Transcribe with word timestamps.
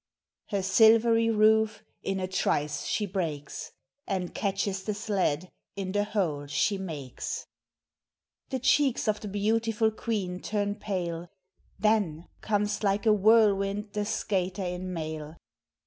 Her 0.47 0.63
silvery 0.63 1.29
roof 1.29 1.83
in 2.01 2.19
a 2.19 2.27
trice 2.27 2.87
she 2.87 3.05
breaks, 3.05 3.71
And 4.07 4.33
catches 4.33 4.81
the 4.81 4.95
sled 4.95 5.51
in 5.75 5.91
the 5.91 6.05
hole 6.05 6.47
she 6.47 6.79
makes. 6.79 7.45
The 8.49 8.57
cheeks 8.57 9.07
of 9.07 9.19
the 9.19 9.27
beautiful 9.27 9.91
queen 9.91 10.39
turn 10.39 10.73
pale; 10.73 11.29
Then 11.77 12.25
comes 12.41 12.81
like 12.83 13.05
a 13.05 13.13
whirlwind 13.13 13.89
the 13.93 14.05
skater 14.05 14.63
in 14.65 14.91
mail. 14.91 15.37